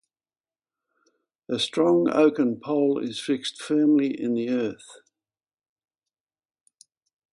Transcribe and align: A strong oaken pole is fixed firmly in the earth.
A 1.47 1.59
strong 1.59 2.09
oaken 2.09 2.59
pole 2.59 2.97
is 2.97 3.19
fixed 3.19 3.61
firmly 3.61 4.07
in 4.19 4.33
the 4.33 4.49
earth. 4.49 5.01